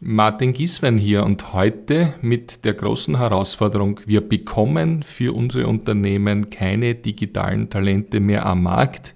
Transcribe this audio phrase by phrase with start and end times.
[0.00, 6.94] Martin Giswein hier und heute mit der großen Herausforderung, wir bekommen für unsere Unternehmen keine
[6.94, 9.14] digitalen Talente mehr am Markt.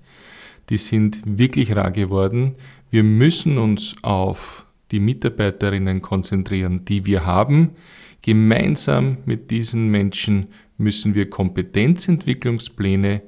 [0.71, 2.55] Die sind wirklich rar geworden.
[2.91, 7.73] Wir müssen uns auf die Mitarbeiterinnen konzentrieren, die wir haben.
[8.23, 10.47] Gemeinsam mit diesen Menschen
[10.79, 13.21] müssen wir Kompetenzentwicklungspläne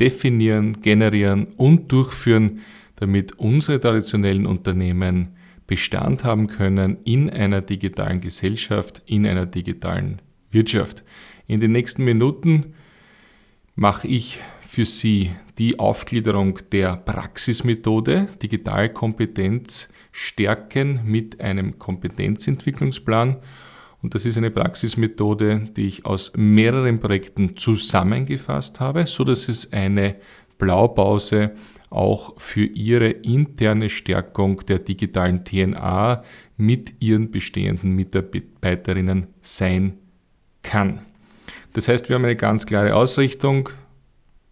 [0.00, 2.58] definieren, generieren und durchführen,
[2.96, 5.37] damit unsere traditionellen Unternehmen
[5.68, 10.20] Bestand haben können in einer digitalen Gesellschaft, in einer digitalen
[10.50, 11.04] Wirtschaft.
[11.46, 12.74] In den nächsten Minuten
[13.76, 23.36] mache ich für Sie die Aufgliederung der Praxismethode Digitalkompetenz stärken mit einem Kompetenzentwicklungsplan.
[24.00, 29.72] Und das ist eine Praxismethode, die ich aus mehreren Projekten zusammengefasst habe, so dass es
[29.72, 30.16] eine
[30.58, 31.52] Blaupause
[31.90, 36.22] auch für ihre interne Stärkung der digitalen TNA
[36.56, 39.94] mit ihren bestehenden Mitarbeiterinnen sein
[40.62, 41.00] kann.
[41.72, 43.70] Das heißt, wir haben eine ganz klare Ausrichtung.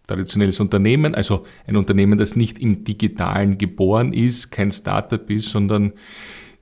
[0.07, 5.93] Traditionelles Unternehmen, also ein Unternehmen, das nicht im digitalen geboren ist, kein Startup ist, sondern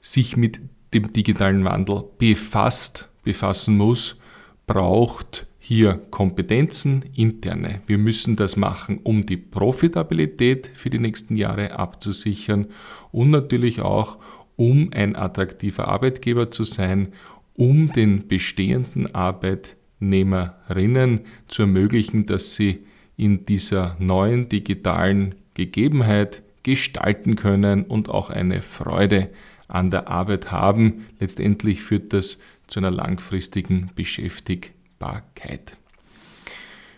[0.02, 0.60] sich mit
[0.94, 4.18] dem digitalen Wandel befasst, befassen muss,
[4.66, 7.82] braucht hier Kompetenzen, interne.
[7.88, 12.68] Wir müssen das machen, um die Profitabilität für die nächsten Jahre abzusichern
[13.12, 14.20] und natürlich auch,
[14.58, 17.14] um ein attraktiver Arbeitgeber zu sein,
[17.56, 22.82] um den bestehenden Arbeitnehmerinnen zu ermöglichen, dass sie
[23.18, 29.32] in dieser neuen digitalen Gegebenheit gestalten können und auch eine Freude
[29.68, 31.08] an der Arbeit haben.
[31.20, 35.78] Letztendlich führt das zu einer langfristigen Beschäftigung Messbarkeit.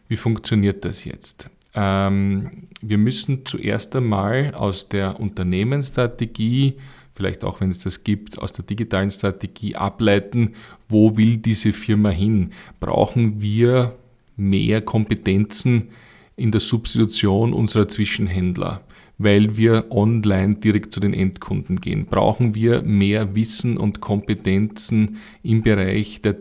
[0.08, 1.50] Wie funktioniert das jetzt?
[1.74, 6.76] Ähm, wir müssen zuerst einmal aus der Unternehmensstrategie,
[7.14, 10.54] vielleicht auch wenn es das gibt, aus der digitalen Strategie ableiten,
[10.88, 12.52] wo will diese Firma hin?
[12.80, 13.96] Brauchen wir
[14.38, 15.90] mehr Kompetenzen
[16.36, 18.82] in der Substitution unserer Zwischenhändler?
[19.20, 22.06] weil wir online direkt zu den Endkunden gehen?
[22.06, 26.36] Brauchen wir mehr Wissen und Kompetenzen im Bereich der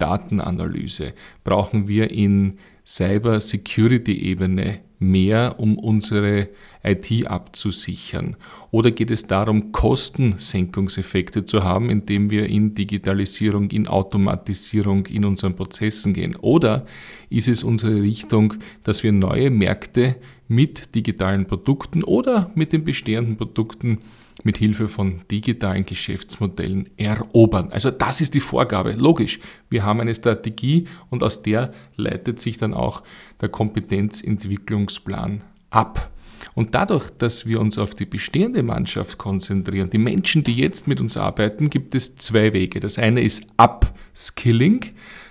[0.00, 1.12] Datenanalyse?
[1.44, 6.48] Brauchen wir in Cyber Security Ebene mehr, um unsere
[6.82, 8.36] IT abzusichern?
[8.70, 15.56] Oder geht es darum, Kostensenkungseffekte zu haben, indem wir in Digitalisierung, in Automatisierung in unseren
[15.56, 16.36] Prozessen gehen?
[16.36, 16.86] Oder
[17.30, 20.16] ist es unsere Richtung, dass wir neue Märkte
[20.48, 23.98] mit digitalen Produkten oder mit den bestehenden Produkten
[24.42, 27.70] mit Hilfe von digitalen Geschäftsmodellen erobern.
[27.72, 28.92] Also das ist die Vorgabe.
[28.92, 29.40] Logisch.
[29.68, 33.02] Wir haben eine Strategie und aus der leitet sich dann auch
[33.40, 36.10] der Kompetenzentwicklungsplan ab.
[36.54, 41.00] Und dadurch, dass wir uns auf die bestehende Mannschaft konzentrieren, die Menschen, die jetzt mit
[41.00, 42.80] uns arbeiten, gibt es zwei Wege.
[42.80, 44.86] Das eine ist Upskilling,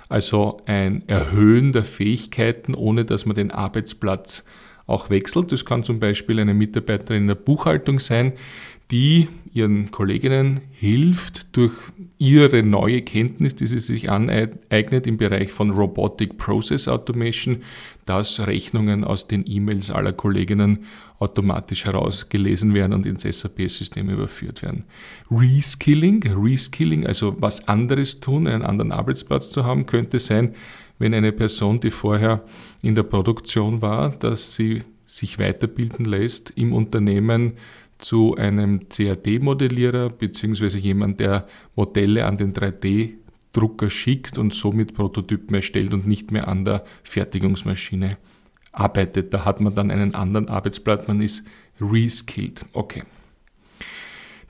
[0.08, 4.46] also ein Erhöhen der Fähigkeiten, ohne dass man den Arbeitsplatz
[4.90, 5.52] auch wechselt.
[5.52, 8.34] Das kann zum Beispiel eine Mitarbeiterin in der Buchhaltung sein,
[8.92, 11.74] die ihren Kolleginnen hilft, durch
[12.18, 17.64] ihre neue Kenntnis, die sie sich aneignet im Bereich von Robotic Process Automation,
[18.06, 20.86] dass Rechnungen aus den E-Mails aller Kolleginnen
[21.20, 24.86] automatisch herausgelesen werden und ins SAP-System überführt werden.
[25.30, 30.56] Reskilling, Reskilling, also was anderes tun, einen anderen Arbeitsplatz zu haben, könnte sein,
[31.00, 32.44] wenn eine Person, die vorher
[32.82, 37.54] in der Produktion war, dass sie sich weiterbilden lässt im Unternehmen
[37.98, 45.94] zu einem CAD-Modellierer beziehungsweise jemand, der Modelle an den 3D-Drucker schickt und somit Prototypen erstellt
[45.94, 48.18] und nicht mehr an der Fertigungsmaschine
[48.72, 49.34] arbeitet.
[49.34, 51.46] Da hat man dann einen anderen Arbeitsplatz, man ist
[51.82, 52.66] reskilled.
[52.74, 53.04] Okay.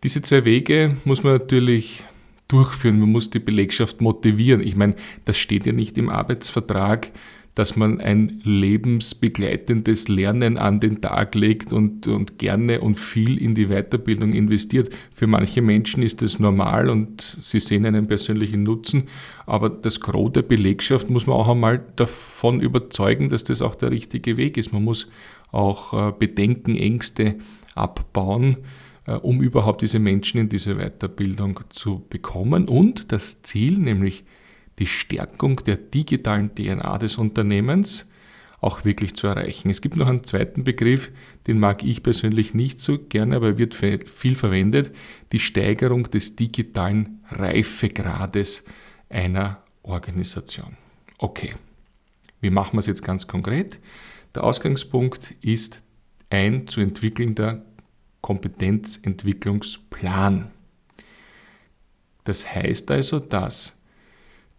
[0.04, 2.04] Diese zwei Wege muss man natürlich
[2.50, 4.62] durchführen, man muss die Belegschaft motivieren.
[4.62, 7.12] Ich meine, das steht ja nicht im Arbeitsvertrag,
[7.56, 13.54] dass man ein lebensbegleitendes Lernen an den Tag legt und, und gerne und viel in
[13.54, 14.90] die Weiterbildung investiert.
[15.14, 19.10] Für manche Menschen ist das normal und sie sehen einen persönlichen Nutzen,
[19.46, 23.92] aber das Gros der Belegschaft muss man auch einmal davon überzeugen, dass das auch der
[23.92, 24.72] richtige Weg ist.
[24.72, 25.12] Man muss
[25.52, 27.40] auch äh, Bedenken, Ängste
[27.76, 28.58] abbauen
[29.18, 32.68] um überhaupt diese Menschen in diese Weiterbildung zu bekommen.
[32.68, 34.24] Und das Ziel, nämlich
[34.80, 38.08] die Stärkung der digitalen DNA des Unternehmens
[38.62, 39.70] auch wirklich zu erreichen.
[39.70, 41.12] Es gibt noch einen zweiten Begriff,
[41.48, 44.94] den mag ich persönlich nicht so gerne, aber er wird viel verwendet,
[45.32, 48.66] die Steigerung des digitalen Reifegrades
[49.10, 50.76] einer Organisation.
[51.18, 51.56] Okay,
[52.42, 53.80] wie machen wir es jetzt ganz konkret?
[54.36, 55.82] Der Ausgangspunkt ist
[56.30, 57.66] ein zu entwickelnder
[58.22, 60.52] Kompetenzentwicklungsplan.
[62.24, 63.76] Das heißt also, dass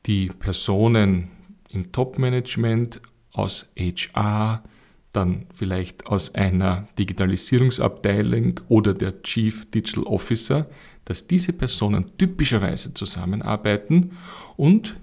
[0.06, 1.28] die Personen
[1.68, 3.00] im Top-Management
[3.32, 4.64] aus HR,
[5.12, 10.68] dann vielleicht aus einer Digitalisierungsabteilung oder der Chief Digital Officer,
[11.04, 14.12] dass diese Personen typischerweise zusammenarbeiten
[14.56, 14.96] und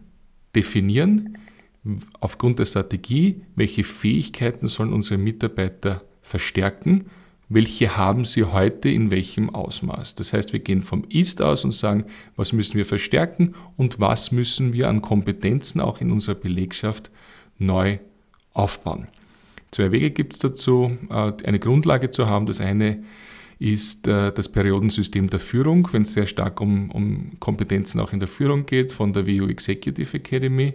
[0.56, 1.38] definieren
[2.20, 7.06] aufgrund der Strategie, welche Fähigkeiten sollen unsere Mitarbeiter verstärken,
[7.50, 10.16] welche haben sie heute in welchem Ausmaß.
[10.16, 12.06] Das heißt, wir gehen vom Ist aus und sagen,
[12.36, 17.10] was müssen wir verstärken und was müssen wir an Kompetenzen auch in unserer Belegschaft
[17.58, 18.00] neu
[18.54, 19.08] aufbauen.
[19.72, 22.46] Zwei Wege gibt es dazu, äh, eine Grundlage zu haben.
[22.46, 23.04] Das eine
[23.60, 28.20] ist äh, das Periodensystem der Führung, wenn es sehr stark um, um Kompetenzen auch in
[28.20, 30.74] der Führung geht, von der WU Executive Academy.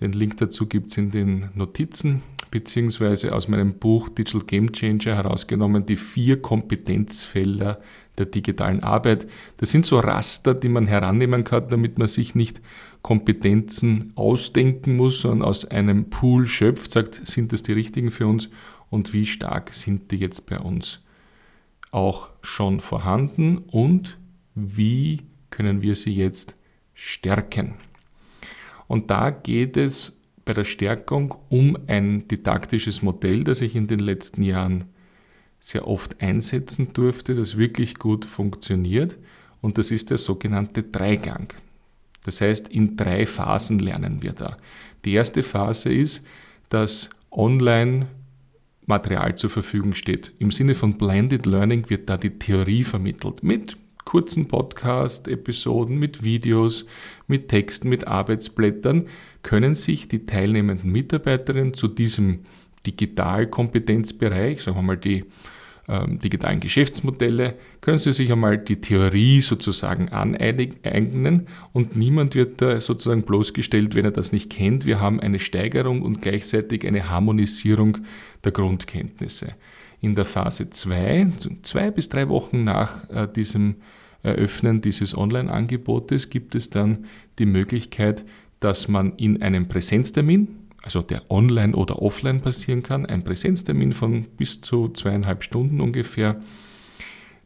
[0.00, 5.14] Den Link dazu gibt es in den Notizen, beziehungsweise aus meinem Buch Digital Game Changer
[5.14, 7.80] herausgenommen, die vier Kompetenzfelder
[8.16, 9.26] der digitalen Arbeit.
[9.58, 12.60] Das sind so Raster, die man herannehmen kann, damit man sich nicht
[13.02, 18.48] Kompetenzen ausdenken muss, sondern aus einem Pool schöpft, sagt, sind das die richtigen für uns
[18.88, 21.02] und wie stark sind die jetzt bei uns
[21.92, 24.18] auch schon vorhanden und
[24.54, 26.54] wie können wir sie jetzt
[26.94, 27.74] stärken.
[28.90, 34.00] Und da geht es bei der Stärkung um ein didaktisches Modell, das ich in den
[34.00, 34.86] letzten Jahren
[35.60, 39.16] sehr oft einsetzen durfte, das wirklich gut funktioniert.
[39.60, 41.52] Und das ist der sogenannte Dreigang.
[42.24, 44.56] Das heißt, in drei Phasen lernen wir da.
[45.04, 46.26] Die erste Phase ist,
[46.68, 48.08] dass online
[48.86, 50.34] Material zur Verfügung steht.
[50.40, 53.76] Im Sinne von Blended Learning wird da die Theorie vermittelt mit
[54.10, 56.84] kurzen Podcast-Episoden, mit Videos,
[57.28, 59.06] mit Texten, mit Arbeitsblättern
[59.44, 62.40] können sich die teilnehmenden Mitarbeiterinnen zu diesem
[62.88, 65.26] Digitalkompetenzbereich, sagen wir mal die
[66.22, 73.22] digitalen Geschäftsmodelle, können Sie sich einmal die Theorie sozusagen aneignen und niemand wird da sozusagen
[73.22, 74.86] bloßgestellt, wenn er das nicht kennt.
[74.86, 77.98] Wir haben eine Steigerung und gleichzeitig eine Harmonisierung
[78.44, 79.54] der Grundkenntnisse.
[80.00, 81.32] In der Phase 2,
[81.62, 83.76] zwei bis drei Wochen nach äh, diesem
[84.22, 87.06] Eröffnen dieses Online-Angebotes gibt es dann
[87.38, 88.24] die Möglichkeit,
[88.60, 90.48] dass man in einem Präsenztermin,
[90.82, 96.40] also der online oder offline passieren kann, ein Präsenztermin von bis zu zweieinhalb Stunden ungefähr,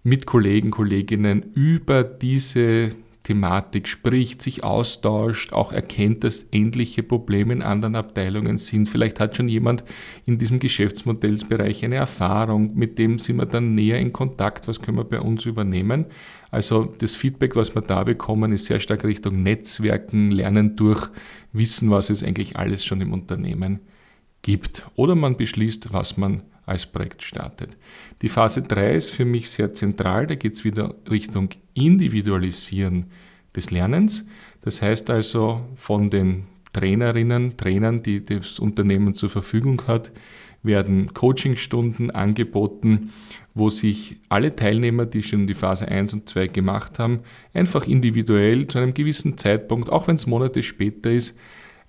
[0.02, 2.90] mit Kollegen, Kolleginnen über diese
[3.24, 8.86] Thematik spricht, sich austauscht, auch erkennt, dass ähnliche Probleme in anderen Abteilungen sind.
[8.86, 9.82] Vielleicht hat schon jemand
[10.26, 14.98] in diesem Geschäftsmodellsbereich eine Erfahrung, mit dem sind wir dann näher in Kontakt, was können
[14.98, 16.04] wir bei uns übernehmen.
[16.50, 21.08] Also das Feedback, was wir da bekommen, ist sehr stark Richtung Netzwerken, Lernen durch,
[21.52, 23.80] Wissen, was es eigentlich alles schon im Unternehmen
[24.42, 24.86] gibt.
[24.96, 27.76] Oder man beschließt, was man als Projekt startet.
[28.22, 33.06] Die Phase 3 ist für mich sehr zentral, da geht es wieder Richtung Individualisieren
[33.54, 34.26] des Lernens.
[34.62, 40.10] Das heißt also von den Trainerinnen, Trainern, die das Unternehmen zur Verfügung hat,
[40.62, 43.12] werden Coachingstunden angeboten,
[43.54, 47.20] wo sich alle Teilnehmer, die schon die Phase 1 und 2 gemacht haben,
[47.52, 51.38] einfach individuell zu einem gewissen Zeitpunkt, auch wenn es Monate später ist,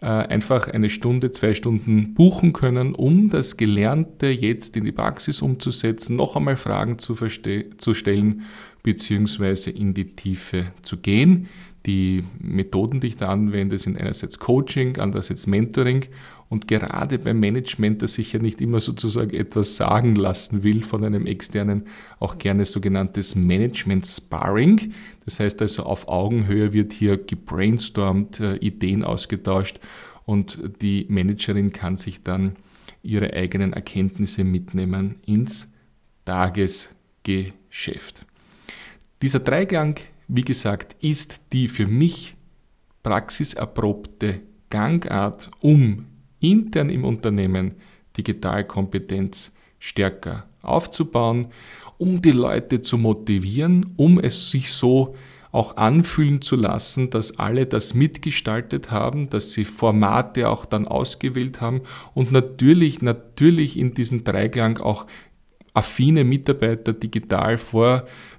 [0.02, 6.16] einfach eine Stunde, zwei Stunden buchen können, um das Gelernte jetzt in die Praxis umzusetzen,
[6.16, 8.42] noch einmal Fragen zu, zu stellen
[8.84, 9.72] bzw.
[9.72, 11.48] in die Tiefe zu gehen.
[11.86, 16.06] Die Methoden, die ich da anwende, sind einerseits Coaching, andererseits Mentoring
[16.48, 21.04] und gerade beim Management, das sich ja nicht immer sozusagen etwas sagen lassen will von
[21.04, 21.86] einem externen,
[22.20, 24.94] auch gerne sogenanntes Management Sparring.
[25.26, 29.80] Das heißt also auf Augenhöhe wird hier gebrainstormt, äh, Ideen ausgetauscht
[30.26, 32.56] und die Managerin kann sich dann
[33.02, 35.68] ihre eigenen Erkenntnisse mitnehmen ins
[36.26, 38.26] Tagesgeschäft.
[39.22, 39.96] Dieser Dreiklang,
[40.28, 42.36] wie gesagt, ist die für mich
[43.04, 46.06] praxiserprobte Gangart, um
[46.52, 47.74] intern im Unternehmen
[48.18, 51.48] Digitalkompetenz stärker aufzubauen,
[51.98, 55.16] um die Leute zu motivieren, um es sich so
[55.52, 61.62] auch anfühlen zu lassen, dass alle das mitgestaltet haben, dass sie Formate auch dann ausgewählt
[61.62, 61.82] haben
[62.14, 65.06] und natürlich, natürlich in diesem Dreiklang auch
[65.74, 67.58] affine Mitarbeiter digital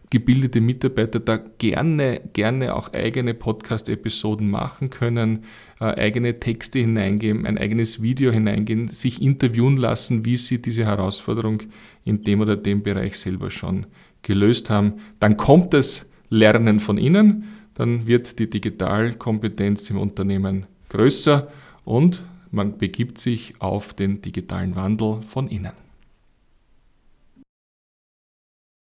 [0.06, 5.40] vorgebildete Mitarbeiter da gerne, gerne auch eigene Podcast-Episoden machen können,
[5.80, 11.64] äh, eigene Texte hineingeben, ein eigenes Video hineingehen, sich interviewen lassen, wie sie diese Herausforderung
[12.04, 13.86] in dem oder dem Bereich selber schon
[14.22, 14.94] gelöst haben.
[15.18, 17.44] Dann kommt das Lernen von innen,
[17.74, 21.48] dann wird die Digitalkompetenz im Unternehmen größer
[21.84, 22.22] und
[22.52, 25.85] man begibt sich auf den digitalen Wandel von innen.